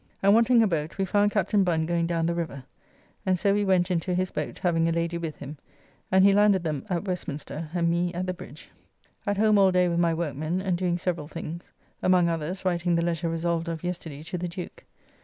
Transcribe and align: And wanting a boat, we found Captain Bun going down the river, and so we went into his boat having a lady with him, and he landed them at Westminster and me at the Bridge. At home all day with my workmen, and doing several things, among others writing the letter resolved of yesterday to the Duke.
And 0.23 0.33
wanting 0.33 0.63
a 0.63 0.67
boat, 0.67 0.97
we 0.97 1.05
found 1.05 1.29
Captain 1.29 1.63
Bun 1.63 1.85
going 1.85 2.07
down 2.07 2.25
the 2.25 2.33
river, 2.33 2.63
and 3.23 3.37
so 3.37 3.53
we 3.53 3.63
went 3.63 3.91
into 3.91 4.15
his 4.15 4.31
boat 4.31 4.57
having 4.57 4.89
a 4.89 4.91
lady 4.91 5.19
with 5.19 5.35
him, 5.35 5.59
and 6.11 6.25
he 6.25 6.33
landed 6.33 6.63
them 6.63 6.87
at 6.89 7.05
Westminster 7.05 7.69
and 7.71 7.87
me 7.87 8.11
at 8.15 8.25
the 8.25 8.33
Bridge. 8.33 8.71
At 9.27 9.37
home 9.37 9.59
all 9.59 9.71
day 9.71 9.87
with 9.87 9.99
my 9.99 10.15
workmen, 10.15 10.59
and 10.59 10.75
doing 10.75 10.97
several 10.97 11.27
things, 11.27 11.71
among 12.01 12.29
others 12.29 12.65
writing 12.65 12.95
the 12.95 13.05
letter 13.05 13.29
resolved 13.29 13.67
of 13.69 13.83
yesterday 13.83 14.23
to 14.23 14.39
the 14.39 14.47
Duke. 14.47 14.85